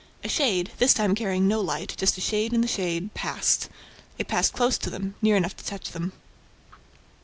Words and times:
A 0.23 0.29
shade, 0.29 0.71
this 0.79 0.95
time 0.95 1.13
carrying 1.13 1.47
no 1.47 1.61
light, 1.61 1.93
just 1.95 2.17
a 2.17 2.21
shade 2.21 2.53
in 2.53 2.61
the 2.61 2.67
shade, 2.67 3.13
passed. 3.13 3.69
It 4.17 4.27
passed 4.27 4.51
close 4.51 4.79
to 4.79 4.89
them, 4.89 5.13
near 5.21 5.35
enough 5.35 5.55
to 5.57 5.63
touch 5.63 5.91
them. 5.91 6.11